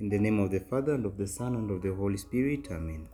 In 0.00 0.08
the 0.08 0.18
name 0.18 0.40
of 0.40 0.50
the 0.50 0.60
Father, 0.60 0.94
and 0.94 1.04
of 1.04 1.18
the 1.18 1.26
Son, 1.26 1.54
and 1.54 1.70
of 1.70 1.82
the 1.82 1.94
Holy 1.94 2.16
Spirit. 2.16 2.68
Amen. 2.70 3.06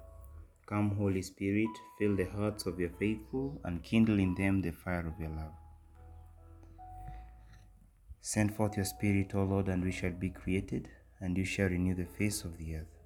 Come, 0.66 0.94
Holy 0.94 1.20
Spirit, 1.20 1.68
fill 1.98 2.14
the 2.14 2.26
hearts 2.26 2.64
of 2.64 2.78
your 2.78 2.90
faithful, 2.90 3.60
and 3.64 3.82
kindle 3.82 4.20
in 4.20 4.36
them 4.36 4.62
the 4.62 4.70
fire 4.70 5.04
of 5.04 5.18
your 5.18 5.30
love. 5.30 5.50
Send 8.20 8.54
forth 8.54 8.76
your 8.76 8.84
Spirit, 8.84 9.34
O 9.34 9.42
Lord, 9.42 9.66
and 9.66 9.82
we 9.82 9.90
shall 9.90 10.12
be 10.12 10.30
created, 10.30 10.88
and 11.18 11.36
you 11.36 11.44
shall 11.44 11.68
renew 11.68 11.96
the 11.96 12.04
face 12.04 12.44
of 12.44 12.56
the 12.56 12.76
earth. 12.76 13.02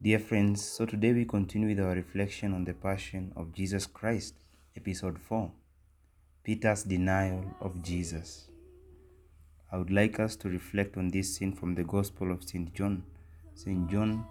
Dear 0.00 0.18
friends, 0.18 0.64
so 0.64 0.86
today 0.86 1.12
we 1.12 1.26
continue 1.26 1.68
with 1.68 1.80
our 1.80 1.94
reflection 1.94 2.54
on 2.54 2.64
the 2.64 2.72
Passion 2.72 3.34
of 3.36 3.52
Jesus 3.52 3.86
Christ, 3.86 4.34
Episode 4.74 5.18
4 5.18 5.52
Peter's 6.42 6.84
Denial 6.84 7.44
of 7.60 7.82
Jesus. 7.82 8.48
I 9.70 9.76
would 9.76 9.90
like 9.90 10.18
us 10.18 10.34
to 10.36 10.48
reflect 10.48 10.96
on 10.96 11.10
this 11.10 11.36
scene 11.36 11.52
from 11.52 11.74
the 11.74 11.84
Gospel 11.84 12.32
of 12.32 12.42
St. 12.42 12.72
John, 12.72 13.02
St. 13.54 13.90
John 13.90 14.24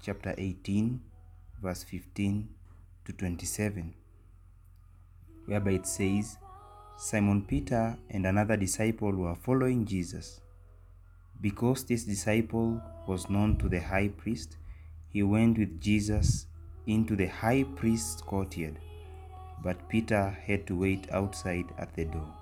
chapter 0.00 0.32
18, 0.38 1.00
verse 1.60 1.82
15 1.82 2.48
to 3.04 3.12
27, 3.12 3.92
whereby 5.46 5.72
it 5.72 5.86
says, 5.88 6.38
Simon 6.96 7.42
Peter 7.42 7.98
and 8.10 8.24
another 8.26 8.56
disciple 8.56 9.10
were 9.10 9.34
following 9.34 9.86
Jesus. 9.86 10.40
Because 11.40 11.82
this 11.82 12.04
disciple 12.04 12.80
was 13.08 13.28
known 13.28 13.56
to 13.58 13.68
the 13.68 13.80
high 13.80 14.08
priest, 14.08 14.56
he 15.08 15.24
went 15.24 15.58
with 15.58 15.80
Jesus 15.80 16.46
into 16.86 17.16
the 17.16 17.26
high 17.26 17.64
priest's 17.74 18.22
courtyard, 18.22 18.78
but 19.64 19.88
Peter 19.88 20.30
had 20.46 20.64
to 20.68 20.78
wait 20.78 21.10
outside 21.10 21.64
at 21.76 21.92
the 21.96 22.04
door. 22.04 22.39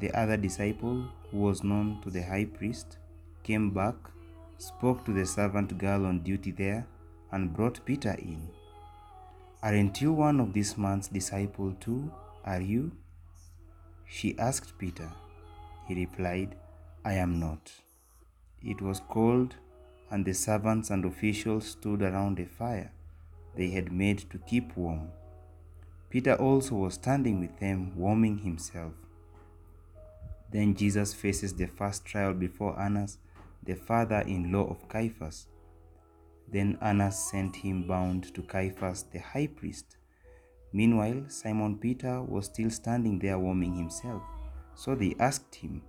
The 0.00 0.10
other 0.18 0.36
disciple, 0.36 1.04
who 1.30 1.38
was 1.38 1.62
known 1.62 2.00
to 2.02 2.10
the 2.10 2.22
high 2.22 2.46
priest, 2.46 2.98
came 3.42 3.70
back, 3.70 3.94
spoke 4.58 5.04
to 5.04 5.12
the 5.12 5.26
servant 5.26 5.76
girl 5.78 6.06
on 6.06 6.20
duty 6.20 6.50
there, 6.50 6.86
and 7.32 7.54
brought 7.54 7.84
Peter 7.84 8.16
in. 8.18 8.48
Aren't 9.62 10.00
you 10.00 10.12
one 10.12 10.40
of 10.40 10.52
this 10.52 10.78
man's 10.78 11.08
disciples 11.08 11.74
too? 11.80 12.10
Are 12.44 12.60
you? 12.60 12.92
She 14.06 14.38
asked 14.38 14.78
Peter. 14.78 15.12
He 15.86 15.94
replied, 15.94 16.56
I 17.04 17.14
am 17.14 17.38
not. 17.38 17.70
It 18.62 18.80
was 18.80 19.02
cold, 19.08 19.56
and 20.10 20.24
the 20.24 20.34
servants 20.34 20.90
and 20.90 21.04
officials 21.04 21.66
stood 21.66 22.02
around 22.02 22.40
a 22.40 22.46
fire 22.46 22.90
they 23.56 23.68
had 23.68 23.92
made 23.92 24.18
to 24.30 24.38
keep 24.38 24.76
warm. 24.76 25.10
Peter 26.08 26.34
also 26.34 26.74
was 26.74 26.94
standing 26.94 27.40
with 27.40 27.58
them, 27.58 27.92
warming 27.96 28.38
himself. 28.38 28.92
Then 30.50 30.74
Jesus 30.74 31.14
faces 31.14 31.54
the 31.54 31.66
first 31.66 32.04
trial 32.04 32.34
before 32.34 32.80
Annas, 32.80 33.18
the 33.62 33.74
father 33.74 34.20
in 34.26 34.50
law 34.50 34.66
of 34.68 34.88
Caiaphas. 34.88 35.46
Then 36.50 36.76
Annas 36.82 37.30
sent 37.30 37.54
him 37.54 37.86
bound 37.86 38.34
to 38.34 38.42
Caiaphas 38.42 39.04
the 39.12 39.20
high 39.20 39.46
priest. 39.46 39.96
Meanwhile, 40.72 41.24
Simon 41.28 41.78
Peter 41.78 42.22
was 42.22 42.46
still 42.46 42.70
standing 42.70 43.18
there 43.18 43.38
warming 43.38 43.74
himself. 43.74 44.22
So 44.74 44.94
they 44.94 45.14
asked 45.20 45.54
him, 45.54 45.82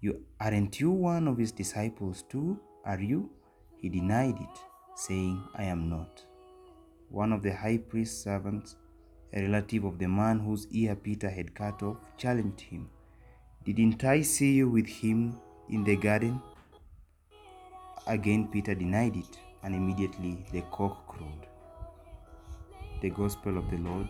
You 0.00 0.24
aren't 0.40 0.80
you 0.80 0.90
one 0.90 1.28
of 1.28 1.36
his 1.36 1.52
disciples 1.52 2.22
too? 2.22 2.58
Are 2.84 3.00
you? 3.00 3.30
He 3.76 3.90
denied 3.90 4.36
it, 4.40 4.58
saying, 4.94 5.42
I 5.54 5.64
am 5.64 5.90
not. 5.90 6.24
One 7.10 7.32
of 7.32 7.42
the 7.42 7.54
high 7.54 7.78
priest's 7.78 8.22
servants, 8.22 8.76
a 9.32 9.42
relative 9.42 9.84
of 9.84 9.98
the 9.98 10.08
man 10.08 10.40
whose 10.40 10.66
ear 10.70 10.96
Peter 10.96 11.28
had 11.28 11.54
cut 11.54 11.82
off, 11.82 11.98
challenged 12.16 12.60
him. 12.60 12.88
Didn't 13.66 14.04
I 14.04 14.22
see 14.22 14.52
you 14.52 14.68
with 14.68 14.86
him 14.86 15.40
in 15.68 15.82
the 15.82 15.96
garden? 15.96 16.40
Again, 18.06 18.46
Peter 18.46 18.76
denied 18.76 19.16
it, 19.16 19.40
and 19.64 19.74
immediately 19.74 20.46
the 20.52 20.60
cock 20.70 21.08
crowed. 21.08 21.48
The 23.02 23.10
Gospel 23.10 23.58
of 23.58 23.68
the 23.68 23.78
Lord. 23.78 24.06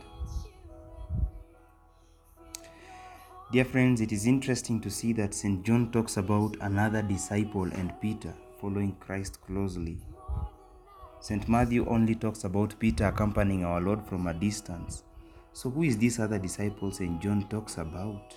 Dear 3.50 3.64
friends, 3.64 4.02
it 4.02 4.12
is 4.12 4.26
interesting 4.26 4.78
to 4.82 4.90
see 4.90 5.14
that 5.14 5.32
St. 5.32 5.64
John 5.64 5.90
talks 5.90 6.18
about 6.18 6.58
another 6.60 7.00
disciple 7.00 7.64
and 7.64 7.98
Peter 8.02 8.34
following 8.60 8.94
Christ 9.00 9.40
closely. 9.46 9.96
St. 11.20 11.48
Matthew 11.48 11.88
only 11.88 12.14
talks 12.14 12.44
about 12.44 12.78
Peter 12.78 13.06
accompanying 13.06 13.64
our 13.64 13.80
Lord 13.80 14.04
from 14.06 14.26
a 14.26 14.34
distance. 14.34 15.04
So, 15.54 15.70
who 15.70 15.84
is 15.84 15.96
this 15.96 16.18
other 16.18 16.38
disciple 16.38 16.92
St. 16.92 17.22
John 17.22 17.48
talks 17.48 17.78
about? 17.78 18.34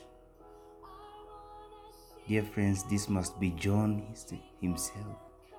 Dear 2.29 2.43
friends, 2.43 2.83
this 2.83 3.09
must 3.09 3.39
be 3.39 3.49
John 3.49 4.03
himself. 4.61 5.17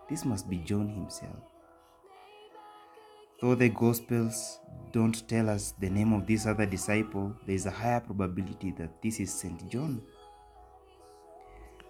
This 0.09 0.25
must 0.25 0.49
be 0.49 0.59
John 0.59 0.89
himself. 0.89 1.35
Though 3.41 3.57
the 3.57 3.71
Gospels 3.71 4.61
don't 4.93 5.27
tell 5.29 5.51
us 5.51 5.75
the 5.81 5.91
name 5.91 6.13
of 6.13 6.29
this 6.29 6.47
other 6.47 6.67
disciple, 6.67 7.35
there 7.45 7.57
is 7.57 7.67
a 7.67 7.73
higher 7.73 7.99
probability 7.99 8.73
that 8.79 9.03
this 9.03 9.19
is 9.19 9.35
St. 9.35 9.69
John. 9.69 10.01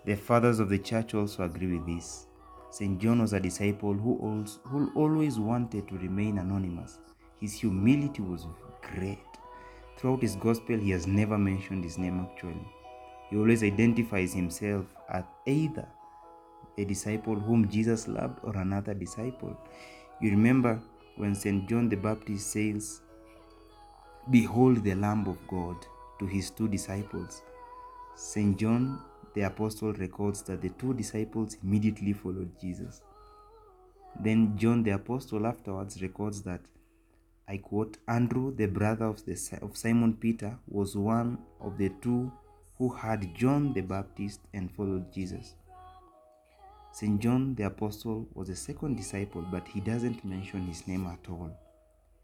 The 0.06 0.16
fathers 0.16 0.60
of 0.60 0.70
the 0.70 0.78
church 0.78 1.12
also 1.12 1.42
agree 1.42 1.76
with 1.76 1.86
this. 1.86 2.28
St. 2.70 2.98
John 2.98 3.20
was 3.20 3.34
a 3.34 3.40
disciple 3.40 3.92
who, 3.92 4.46
who 4.64 4.90
always 4.94 5.38
wanted 5.38 5.88
to 5.88 5.98
remain 5.98 6.38
anonymous. 6.38 7.00
His 7.38 7.52
humility 7.52 8.22
was 8.22 8.46
great. 8.80 9.18
Throughout 9.98 10.22
his 10.22 10.36
gospel, 10.36 10.78
he 10.78 10.88
has 10.92 11.06
never 11.06 11.36
mentioned 11.36 11.84
his 11.84 11.98
name 11.98 12.18
actually. 12.20 12.66
He 13.30 13.36
always 13.36 13.62
identifies 13.62 14.34
himself 14.34 14.86
as 15.08 15.24
either 15.46 15.86
a 16.76 16.84
disciple 16.84 17.36
whom 17.36 17.68
Jesus 17.68 18.08
loved 18.08 18.40
or 18.42 18.56
another 18.56 18.92
disciple. 18.92 19.56
You 20.20 20.30
remember 20.30 20.80
when 21.16 21.34
St. 21.34 21.68
John 21.68 21.88
the 21.88 21.96
Baptist 21.96 22.50
says, 22.50 23.00
Behold 24.30 24.82
the 24.82 24.94
Lamb 24.94 25.26
of 25.26 25.38
God 25.46 25.76
to 26.18 26.26
his 26.26 26.50
two 26.50 26.68
disciples. 26.68 27.42
St. 28.16 28.58
John 28.58 29.00
the 29.34 29.42
Apostle 29.42 29.92
records 29.92 30.42
that 30.42 30.60
the 30.60 30.70
two 30.70 30.92
disciples 30.94 31.56
immediately 31.62 32.12
followed 32.12 32.50
Jesus. 32.60 33.00
Then 34.18 34.56
John 34.56 34.82
the 34.82 34.90
Apostle 34.90 35.46
afterwards 35.46 36.02
records 36.02 36.42
that, 36.42 36.60
I 37.48 37.58
quote, 37.58 37.98
Andrew, 38.08 38.54
the 38.54 38.66
brother 38.66 39.06
of, 39.06 39.24
the, 39.24 39.38
of 39.62 39.76
Simon 39.76 40.14
Peter, 40.14 40.58
was 40.68 40.96
one 40.96 41.38
of 41.60 41.78
the 41.78 41.90
two 42.02 42.32
who 42.80 42.88
had 42.88 43.34
John 43.34 43.74
the 43.74 43.82
Baptist 43.82 44.40
and 44.54 44.72
followed 44.72 45.12
Jesus. 45.12 45.54
St. 46.92 47.20
John 47.20 47.54
the 47.54 47.64
Apostle 47.64 48.26
was 48.32 48.48
the 48.48 48.56
second 48.56 48.96
disciple, 48.96 49.42
but 49.52 49.68
he 49.68 49.80
doesn't 49.80 50.24
mention 50.24 50.66
his 50.66 50.88
name 50.88 51.06
at 51.06 51.30
all. 51.30 51.50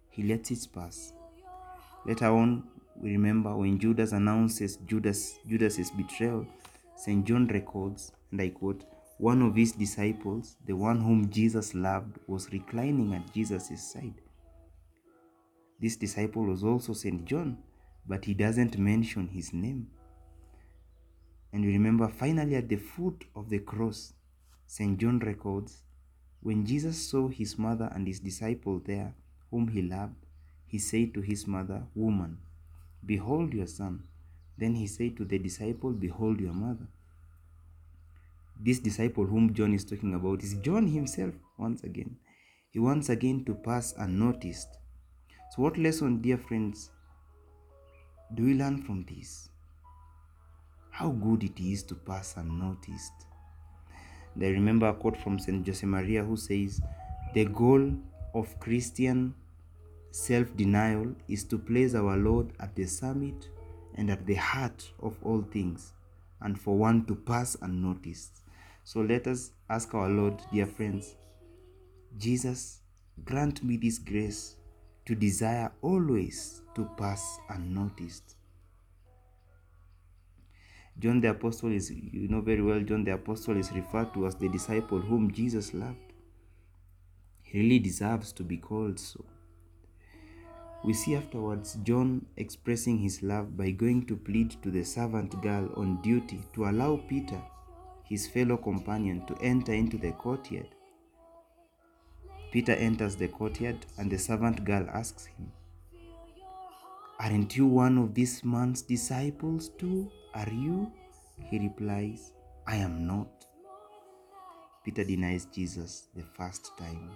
He 0.09 0.23
lets 0.23 0.51
it 0.51 0.67
pass. 0.75 1.13
Later 2.07 2.29
on, 2.29 2.65
we 2.99 3.11
remember 3.11 3.55
when 3.55 3.79
Judas 3.79 4.13
announces 4.13 4.79
Judas 4.87 5.39
Judas's 5.47 5.91
betrayal, 5.91 6.47
St. 6.97 7.23
John 7.27 7.49
records, 7.49 8.13
and 8.33 8.41
I 8.41 8.49
quote, 8.49 8.87
one 9.19 9.43
of 9.43 9.57
his 9.57 9.73
disciples, 9.73 10.57
the 10.65 10.75
one 10.75 11.03
whom 11.03 11.29
Jesus 11.29 11.75
loved, 11.75 12.17
was 12.27 12.51
reclining 12.51 13.13
at 13.13 13.31
Jesus' 13.35 13.93
side. 13.93 14.23
This 15.79 15.97
disciple 15.97 16.45
was 16.45 16.65
also 16.65 16.95
St. 16.95 17.27
John, 17.27 17.59
but 18.09 18.25
he 18.25 18.33
doesn't 18.33 18.79
mention 18.79 19.29
his 19.29 19.53
name. 19.53 19.89
And 21.57 21.65
remember 21.65 22.07
finally 22.09 22.55
at 22.55 22.69
the 22.69 22.77
foot 22.77 23.25
of 23.35 23.49
the 23.49 23.61
cross, 23.61 24.13
St. 24.67 24.99
John 24.99 25.21
records, 25.21 25.85
when 26.43 26.67
Jesus 26.67 27.09
saw 27.09 27.29
his 27.29 27.59
mother 27.59 27.91
and 27.95 28.07
his 28.07 28.21
disciple 28.21 28.79
there, 28.85 29.15
whom 29.51 29.69
he 29.69 29.81
loved, 29.81 30.27
he 30.67 30.79
said 30.79 31.15
to 31.15 31.23
his 31.23 31.47
mother, 31.47 31.85
Woman, 31.95 32.37
behold 33.07 33.55
your 33.55 33.67
son. 33.67 34.03
Then 34.59 34.75
he 34.75 34.87
said 34.87 35.17
to 35.17 35.25
the 35.25 35.39
disciple, 35.39 35.93
Behold 35.93 36.41
your 36.41 36.53
mother. 36.53 36.89
This 38.61 38.79
disciple 38.79 39.25
whom 39.25 39.55
John 39.55 39.73
is 39.73 39.87
talking 39.87 40.15
about 40.15 40.43
is 40.43 40.57
John 40.57 40.87
himself, 40.87 41.33
once 41.57 41.83
again. 41.85 42.19
He 42.71 42.81
once 42.81 43.09
again 43.09 43.47
to 43.47 43.55
pass 43.55 43.95
unnoticed. 43.97 44.77
So, 45.53 45.63
what 45.63 45.79
lesson, 45.79 46.21
dear 46.21 46.37
friends, 46.37 46.91
do 48.35 48.45
we 48.45 48.53
learn 48.53 48.83
from 48.83 49.07
this? 49.09 49.49
How 50.97 51.11
good 51.11 51.45
it 51.45 51.61
is 51.61 51.83
to 51.83 51.95
pass 51.95 52.39
unnoticed. 52.39 53.27
And 54.35 54.43
I 54.43 54.49
remember 54.49 54.89
a 54.89 54.95
quote 54.95 55.19
from 55.19 55.39
St. 55.39 55.63
Josemaria 55.63 56.27
who 56.27 56.39
says, 56.39 56.81
The 57.35 57.45
goal 57.45 57.93
of 58.35 58.59
Christian 58.61 59.35
self 60.11 60.57
denial 60.57 61.15
is 61.29 61.45
to 61.45 61.59
place 61.59 61.95
our 61.95 62.17
Lord 62.17 62.55
at 62.61 62.75
the 62.75 62.87
summit 62.87 63.51
and 63.97 64.11
at 64.11 64.25
the 64.25 64.37
heart 64.37 64.91
of 65.03 65.19
all 65.23 65.43
things, 65.43 65.93
and 66.41 66.59
for 66.59 66.79
one 66.79 67.05
to 67.05 67.15
pass 67.15 67.59
unnoticed. 67.61 68.41
So 68.83 69.03
let 69.03 69.27
us 69.27 69.51
ask 69.69 69.93
our 69.93 70.09
Lord, 70.09 70.41
dear 70.51 70.65
friends, 70.65 71.15
Jesus, 72.17 72.81
grant 73.23 73.63
me 73.63 73.77
this 73.77 73.99
grace 73.99 74.57
to 75.05 75.15
desire 75.15 75.71
always 75.83 76.63
to 76.75 76.89
pass 76.97 77.39
unnoticed. 77.51 78.36
John 80.99 81.21
the 81.21 81.31
Apostle 81.31 81.73
is, 81.73 81.91
you 81.91 82.29
know 82.29 82.41
very 82.41 82.63
well, 82.63 82.81
John 82.81 83.05
the 83.05 83.13
Apostle 83.13 83.59
is 83.59 83.71
referred 83.73 84.15
to 84.15 84.27
as 84.27 84.35
the 84.37 84.49
disciple 84.49 84.99
whom 84.99 85.31
Jesus 85.31 85.75
loved. 85.75 86.13
He 87.43 87.59
really 87.59 87.79
deserves 87.79 88.33
to 88.33 88.43
be 88.43 88.57
called 88.57 88.99
so. 88.99 89.25
We 90.85 90.95
see 90.95 91.15
afterwards 91.17 91.77
John 91.83 92.25
expressing 92.37 92.99
his 92.99 93.23
love 93.23 93.57
by 93.57 93.73
going 93.73 94.07
to 94.07 94.17
plead 94.17 94.53
to 94.63 94.71
the 94.71 94.85
servant 94.85 95.41
girl 95.43 95.71
on 95.77 96.01
duty 96.01 96.41
to 96.55 96.67
allow 96.67 96.97
Peter, 97.09 97.43
his 98.05 98.27
fellow 98.27 98.57
companion, 98.57 99.27
to 99.27 99.37
enter 99.43 99.75
into 99.75 99.99
the 99.99 100.13
courtyard. 100.13 100.69
Peter 102.53 102.73
enters 102.73 103.17
the 103.17 103.29
courtyard 103.29 103.85
and 103.99 104.11
the 104.11 104.19
servant 104.19 104.65
girl 104.65 104.87
asks 104.95 105.27
him, 105.27 105.53
Aren't 107.19 107.57
you 107.57 107.67
one 107.67 107.99
of 107.99 108.15
this 108.15 108.45
man's 108.45 108.83
disciples 108.83 109.69
too? 109.71 110.11
Are 110.37 110.53
you? 110.53 110.93
He 111.49 111.59
replies, 111.59 112.33
I 112.67 112.77
am 112.77 113.07
not. 113.07 113.47
Peter 114.85 115.03
denies 115.03 115.47
Jesus 115.47 116.09
the 116.15 116.25
first 116.37 116.77
time. 116.77 117.11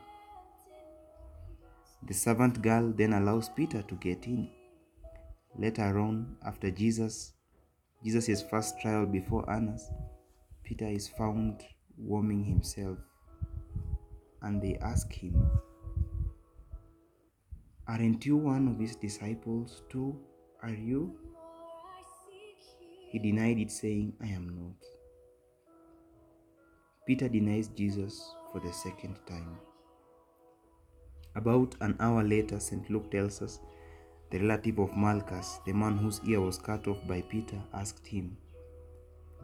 The 2.08 2.14
servant 2.14 2.62
girl 2.62 2.94
then 2.96 3.12
allows 3.12 3.50
Peter 3.50 3.82
to 3.82 3.94
get 3.96 4.24
in. 4.24 4.48
Later 5.58 5.98
on, 6.00 6.34
after 6.46 6.70
Jesus, 6.70 7.34
Jesus' 8.02 8.40
first 8.40 8.80
trial 8.80 9.04
before 9.04 9.44
Annas, 9.52 9.90
Peter 10.64 10.86
is 10.86 11.06
found 11.06 11.62
warming 11.98 12.42
himself 12.42 12.96
and 14.40 14.62
they 14.62 14.78
ask 14.80 15.12
him, 15.12 15.36
Aren't 17.86 18.24
you 18.24 18.38
one 18.38 18.66
of 18.68 18.78
his 18.78 18.96
disciples 18.96 19.82
too? 19.90 20.18
Are 20.62 20.70
you? 20.70 21.18
He 23.10 23.18
denied 23.18 23.58
it, 23.58 23.72
saying, 23.72 24.12
I 24.22 24.28
am 24.28 24.48
not. 24.48 24.86
Peter 27.06 27.28
denies 27.28 27.66
Jesus 27.68 28.34
for 28.52 28.60
the 28.60 28.72
second 28.72 29.16
time. 29.26 29.58
About 31.34 31.74
an 31.80 31.96
hour 31.98 32.22
later, 32.22 32.60
St. 32.60 32.88
Luke 32.88 33.10
tells 33.10 33.42
us 33.42 33.58
the 34.30 34.38
relative 34.38 34.78
of 34.78 34.96
Malchus, 34.96 35.58
the 35.66 35.72
man 35.72 35.96
whose 35.96 36.20
ear 36.24 36.40
was 36.40 36.56
cut 36.56 36.86
off 36.86 37.04
by 37.08 37.20
Peter, 37.22 37.60
asked 37.74 38.06
him, 38.06 38.36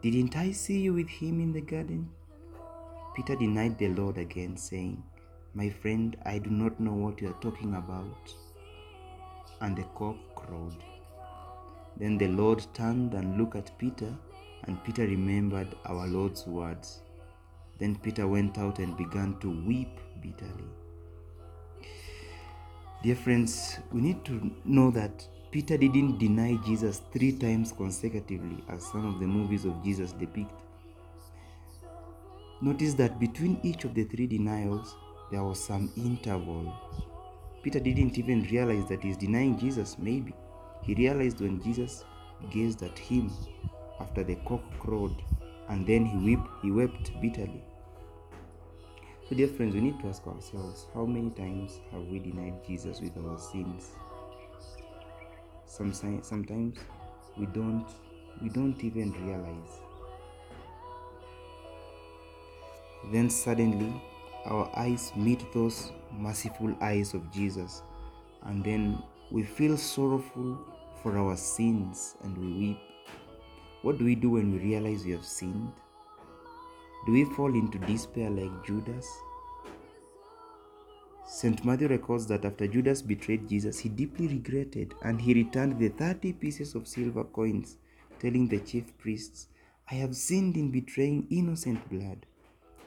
Didn't 0.01 0.37
I 0.37 0.51
see 0.51 0.79
you 0.79 0.93
with 0.93 1.09
him 1.09 1.41
in 1.41 1.51
the 1.51 1.59
garden? 1.59 2.09
Peter 3.17 3.35
denied 3.35 3.77
the 3.77 3.89
Lord 3.89 4.17
again, 4.17 4.55
saying, 4.55 5.03
My 5.53 5.69
friend, 5.69 6.15
I 6.25 6.37
do 6.39 6.49
not 6.49 6.79
know 6.79 6.93
what 6.93 7.19
you 7.19 7.29
are 7.29 7.41
talking 7.41 7.75
about. 7.75 8.33
And 9.59 9.75
the 9.75 9.83
cock 9.95 10.15
crowed. 10.35 10.81
Then 11.99 12.17
the 12.17 12.27
Lord 12.27 12.65
turned 12.73 13.13
and 13.13 13.37
looked 13.37 13.55
at 13.55 13.77
Peter, 13.79 14.13
and 14.63 14.83
Peter 14.83 15.03
remembered 15.03 15.75
our 15.85 16.07
Lord's 16.07 16.45
words. 16.45 17.01
Then 17.79 17.95
Peter 17.95 18.27
went 18.27 18.57
out 18.57 18.79
and 18.79 18.95
began 18.97 19.37
to 19.39 19.49
weep 19.65 19.99
bitterly. 20.21 20.69
Dear 23.03 23.15
friends, 23.15 23.79
we 23.91 24.01
need 24.01 24.25
to 24.25 24.51
know 24.65 24.91
that 24.91 25.27
Peter 25.51 25.77
didn't 25.77 26.17
deny 26.17 26.57
Jesus 26.65 27.01
three 27.13 27.31
times 27.31 27.71
consecutively, 27.71 28.63
as 28.69 28.85
some 28.85 29.05
of 29.05 29.19
the 29.19 29.27
movies 29.27 29.65
of 29.65 29.83
Jesus 29.83 30.11
depict. 30.11 30.51
Notice 32.61 32.95
that 32.95 33.19
between 33.19 33.59
each 33.63 33.85
of 33.85 33.93
the 33.93 34.03
three 34.03 34.27
denials, 34.27 34.95
there 35.31 35.43
was 35.43 35.63
some 35.63 35.91
interval. 35.95 36.73
Peter 37.61 37.79
didn't 37.79 38.17
even 38.17 38.43
realize 38.51 38.87
that 38.87 39.03
he's 39.03 39.17
denying 39.17 39.57
Jesus, 39.57 39.97
maybe. 39.99 40.33
He 40.87 40.95
realized 40.95 41.41
when 41.41 41.61
Jesus 41.61 42.05
gazed 42.49 42.81
at 42.81 42.97
him 42.97 43.29
after 43.99 44.23
the 44.23 44.35
cock 44.45 44.61
crowed, 44.79 45.21
and 45.67 45.85
then 45.85 46.05
he 46.05 46.35
wept, 46.35 46.49
he 46.61 46.71
wept 46.71 47.11
bitterly. 47.21 47.61
So, 49.27 49.35
dear 49.35 49.49
friends, 49.49 49.75
we 49.75 49.81
need 49.81 49.99
to 49.99 50.07
ask 50.07 50.25
ourselves 50.25 50.85
how 50.93 51.05
many 51.05 51.29
times 51.31 51.81
have 51.91 52.05
we 52.07 52.19
denied 52.19 52.65
Jesus 52.65 53.01
with 53.01 53.17
our 53.17 53.37
sins? 53.37 53.89
Sometimes 55.65 56.77
we 57.37 57.47
don't 57.47 57.85
we 58.41 58.47
don't 58.47 58.81
even 58.81 59.11
realize. 59.25 59.81
Then 63.11 63.29
suddenly 63.29 64.01
our 64.45 64.71
eyes 64.77 65.11
meet 65.17 65.51
those 65.53 65.91
merciful 66.17 66.73
eyes 66.79 67.13
of 67.13 67.29
Jesus, 67.33 67.83
and 68.43 68.63
then 68.63 69.03
we 69.29 69.43
feel 69.43 69.75
sorrowful 69.75 70.57
for 71.01 71.17
our 71.17 71.35
sins 71.35 72.15
and 72.23 72.37
we 72.37 72.67
weep. 72.67 72.79
What 73.81 73.97
do 73.97 74.05
we 74.05 74.15
do 74.15 74.31
when 74.31 74.51
we 74.51 74.59
realize 74.59 75.05
we 75.05 75.11
have 75.11 75.25
sinned? 75.25 75.71
Do 77.05 77.13
we 77.13 77.25
fall 77.25 77.53
into 77.53 77.77
despair 77.79 78.29
like 78.29 78.65
Judas? 78.65 79.07
St. 81.25 81.63
Matthew 81.63 81.87
records 81.87 82.25
that 82.27 82.45
after 82.45 82.67
Judas 82.67 83.01
betrayed 83.01 83.47
Jesus, 83.47 83.79
he 83.79 83.89
deeply 83.89 84.27
regretted 84.27 84.93
and 85.03 85.19
he 85.19 85.33
returned 85.33 85.77
the 85.77 85.89
30 85.89 86.33
pieces 86.33 86.73
of 86.73 86.87
silver 86.87 87.25
coins, 87.25 87.77
telling 88.19 88.47
the 88.47 88.59
chief 88.59 88.97
priests, 88.97 89.47
I 89.91 89.95
have 89.95 90.15
sinned 90.15 90.57
in 90.57 90.71
betraying 90.71 91.27
innocent 91.29 91.87
blood. 91.89 92.25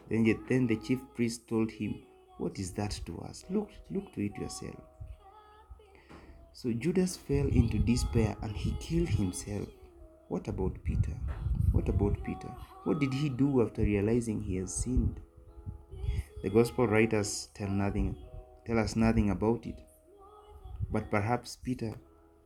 Then, 0.09 0.25
then 0.49 0.67
the 0.67 0.77
chief 0.77 1.01
priest 1.15 1.47
told 1.49 1.71
him, 1.71 2.03
What 2.39 2.59
is 2.59 2.73
that 2.73 2.99
to 3.07 3.21
us? 3.21 3.45
Look, 3.51 3.71
look 3.91 4.13
to 4.15 4.25
it 4.25 4.37
yourself. 4.37 4.77
So 6.61 6.71
Judas 6.73 7.17
fell 7.17 7.47
into 7.47 7.79
despair 7.79 8.37
and 8.43 8.55
he 8.55 8.73
killed 8.73 9.09
himself. 9.09 9.67
What 10.29 10.47
about 10.47 10.77
Peter? 10.85 11.17
What 11.73 11.89
about 11.89 12.23
Peter? 12.23 12.49
What 12.85 13.01
did 13.01 13.15
he 13.15 13.31
do 13.31 13.63
after 13.63 13.81
realizing 13.81 14.43
he 14.43 14.57
has 14.57 14.75
sinned? 14.75 15.21
The 16.43 16.51
gospel 16.51 16.87
writers 16.87 17.49
tell 17.55 17.71
nothing 17.71 18.15
tell 18.67 18.79
us 18.79 18.95
nothing 18.95 19.31
about 19.31 19.65
it. 19.65 19.81
But 20.93 21.11
perhaps 21.11 21.57
Peter 21.57 21.95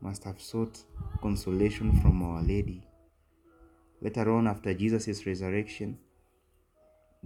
must 0.01 0.23
have 0.23 0.41
sought 0.41 0.85
consolation 1.21 2.01
from 2.01 2.23
Our 2.23 2.41
Lady. 2.41 2.87
Later 4.01 4.31
on, 4.33 4.47
after 4.47 4.75
Jesus' 4.75 5.27
resurrection, 5.27 5.99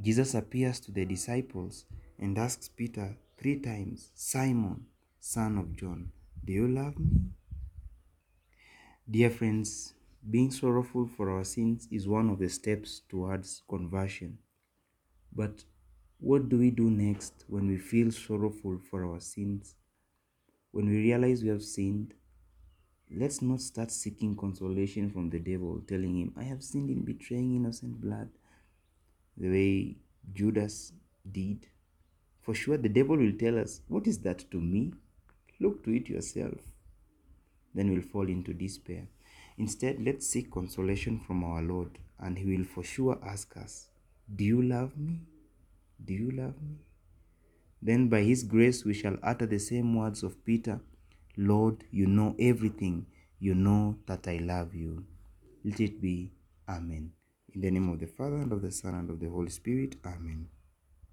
Jesus 0.01 0.35
appears 0.35 0.81
to 0.81 0.93
the 0.93 1.05
disciples 1.05 1.85
and 2.19 2.39
asks 2.39 2.71
Peter 2.71 3.15
three 3.37 3.61
times, 3.61 4.11
Simon, 4.15 4.87
son 5.21 5.59
of 5.59 5.77
John, 5.77 6.13
do 6.49 6.55
you 6.55 6.67
love 6.67 6.99
me? 6.99 7.27
Dear 9.11 9.29
friends, 9.29 9.93
being 10.31 10.51
sorrowful 10.51 11.07
for 11.07 11.29
our 11.29 11.45
sins 11.45 11.87
is 11.91 12.09
one 12.09 12.31
of 12.31 12.39
the 12.39 12.49
steps 12.49 13.03
towards 13.07 13.63
conversion. 13.69 14.39
But 15.31 15.65
what 16.19 16.49
do 16.49 16.57
we 16.57 16.71
do 16.71 16.89
next 16.89 17.45
when 17.49 17.69
we 17.69 17.77
feel 17.77 18.11
sorrowful 18.11 18.81
for 18.91 19.05
our 19.05 19.21
sins? 19.21 19.75
When 20.71 20.89
we 20.89 20.97
realize 20.97 21.43
we 21.43 21.51
have 21.51 21.63
sinned, 21.63 22.15
let's 23.15 23.43
not 23.43 23.61
start 23.61 23.91
seeking 23.91 24.35
consolation 24.35 25.11
from 25.11 25.29
the 25.29 25.41
devil, 25.41 25.83
telling 25.87 26.17
him, 26.19 26.33
I 26.35 26.45
have 26.45 26.63
sinned 26.63 26.89
in 26.89 27.05
betraying 27.05 27.57
innocent 27.57 28.01
blood 28.01 28.31
the 29.37 29.51
way 29.51 29.97
Judas 30.33 30.95
did. 31.31 31.67
For 32.41 32.55
sure, 32.55 32.79
the 32.79 32.89
devil 32.89 33.19
will 33.19 33.37
tell 33.39 33.59
us, 33.59 33.83
What 33.87 34.07
is 34.07 34.21
that 34.21 34.51
to 34.51 34.59
me? 34.59 34.95
Look 35.61 35.85
to 35.85 35.97
it 35.97 36.09
yourself. 36.09 36.59
Then 37.75 37.91
we'll 37.93 38.03
fall 38.03 38.29
into 38.29 38.55
despair. 38.55 39.09
Instead, 39.57 39.99
let's 40.05 40.27
seek 40.27 40.51
consolation 40.51 41.19
from 41.19 41.45
our 41.45 41.63
Lord, 41.63 41.99
and 42.19 42.39
He 42.39 42.57
will 42.57 42.65
for 42.65 42.85
sure 42.85 43.19
ask 43.25 43.57
us, 43.57 43.89
Do 44.35 44.45
you 44.45 44.63
love 44.63 44.97
me? 44.97 45.21
Do 46.05 46.15
you 46.15 46.31
love 46.31 46.63
me? 46.63 46.77
Then 47.83 48.09
by 48.09 48.23
His 48.23 48.45
grace 48.45 48.85
we 48.85 48.95
shall 48.95 49.17
utter 49.23 49.47
the 49.47 49.59
same 49.59 49.95
words 49.95 50.23
of 50.23 50.45
Peter 50.45 50.81
Lord, 51.41 51.85
you 51.93 52.09
know 52.09 52.35
everything. 52.41 53.07
You 53.39 53.55
know 53.55 53.97
that 54.07 54.27
I 54.27 54.39
love 54.39 54.75
you. 54.75 55.05
Let 55.65 55.79
it 55.79 56.01
be. 56.03 56.33
Amen. 56.69 57.13
In 57.55 57.61
the 57.61 57.71
name 57.71 57.89
of 57.91 58.01
the 58.01 58.07
Father, 58.07 58.39
and 58.39 58.51
of 58.53 58.61
the 58.61 58.73
Son, 58.73 58.95
and 58.95 59.09
of 59.09 59.21
the 59.21 59.29
Holy 59.29 59.51
Spirit. 59.51 59.95
Amen. 60.05 60.49